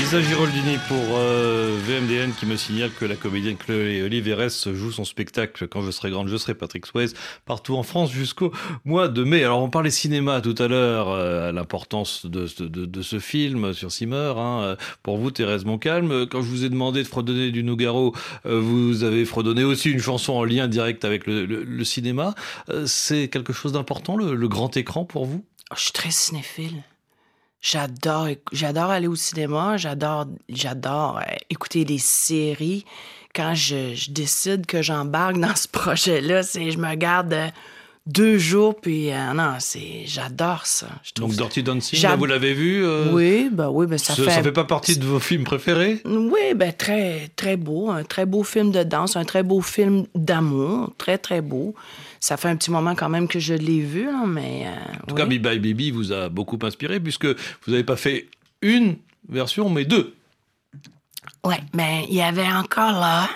[0.00, 5.04] Lisa Giraldini pour euh, VMDN qui me signale que la comédienne Chloé Oliveres joue son
[5.04, 7.12] spectacle Quand je serai grande, je serai Patrick Swayze
[7.44, 8.50] partout en France jusqu'au
[8.86, 9.44] mois de mai.
[9.44, 13.92] Alors on parlait cinéma tout à l'heure, euh, l'importance de, de, de, ce film sur
[13.92, 14.32] Simmer.
[14.38, 14.78] Hein.
[15.02, 18.14] Pour vous, Thérèse Moncalme, quand je vous ai demandé de fredonner du Nougaro,
[18.46, 22.34] euh, vous avez fredonné aussi une chanson en lien direct avec le, le, le cinéma.
[22.70, 25.44] Euh, C'est quelque chose d'important, le, le grand écran pour vous?
[25.70, 26.82] Oh, Je suis très cinéphile.
[27.60, 32.86] J'adore, j'adore aller au cinéma, j'adore, j'adore euh, écouter des séries.
[33.34, 37.48] Quand je, je décide que j'embarque dans ce projet-là, c'est je me garde euh,
[38.06, 40.88] deux jours puis euh, non, c'est j'adore ça.
[41.02, 44.24] Je Donc Dirty Dancing, là, vous l'avez vu euh, Oui, ben oui, ben ça, ça
[44.24, 44.30] fait.
[44.30, 46.00] Ça fait pas partie de vos films préférés?
[46.04, 50.06] Oui, ben très très beau, un très beau film de danse, un très beau film
[50.14, 51.74] d'amour, très très beau.
[52.20, 54.66] Ça fait un petit moment quand même que je l'ai vu, là, mais.
[54.66, 55.20] Euh, en tout oui.
[55.20, 58.28] cas, Bye Bye Baby vous a beaucoup inspiré puisque vous n'avez pas fait
[58.60, 58.96] une
[59.28, 60.14] version, mais deux.
[61.44, 63.28] Ouais, mais il y avait encore là.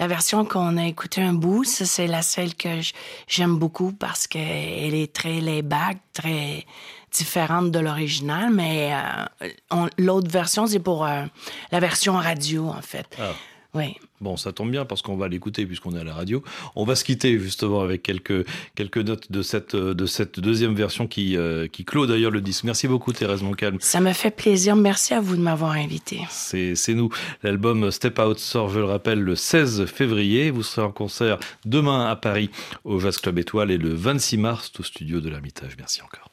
[0.00, 2.80] La version qu'on a écouté un bout, ça c'est la seule que
[3.28, 6.64] j'aime beaucoup parce qu'elle est très laid-back, très
[7.12, 11.24] différente de l'original, mais euh, l'autre version c'est pour euh,
[11.70, 13.06] la version radio en fait.
[13.20, 13.32] Ah.
[13.74, 13.96] Oui.
[14.20, 16.42] Bon, ça tombe bien parce qu'on va l'écouter puisqu'on est à la radio.
[16.76, 21.06] On va se quitter justement avec quelques, quelques notes de cette, de cette deuxième version
[21.06, 22.64] qui, euh, qui clôt d'ailleurs le disque.
[22.64, 23.78] Merci beaucoup Thérèse Moncalm.
[23.80, 24.76] Ça me fait plaisir.
[24.76, 26.20] Merci à vous de m'avoir invité.
[26.28, 27.10] C'est nous.
[27.42, 30.50] L'album Step Out sort, je le rappelle, le 16 février.
[30.50, 32.50] Vous serez en concert demain à Paris
[32.84, 35.76] au Jazz Club Étoile et le 26 mars au studio de l'Ermitage.
[35.78, 36.30] Merci encore.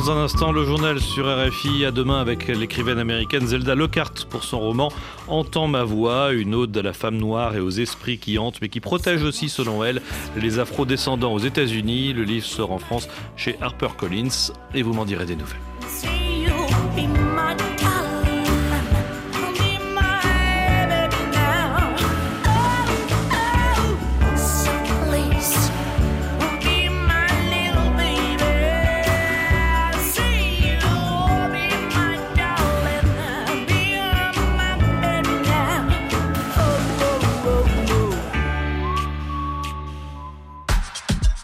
[0.00, 1.84] Dans un instant, le journal sur RFI.
[1.84, 4.90] À demain avec l'écrivaine américaine Zelda Lockhart pour son roman
[5.28, 8.70] Entends ma voix, une ode à la femme noire et aux esprits qui hantent, mais
[8.70, 10.00] qui protège aussi, selon elle,
[10.36, 12.14] les afro-descendants aux États-Unis.
[12.14, 15.69] Le livre sort en France chez HarperCollins et vous m'en direz des nouvelles.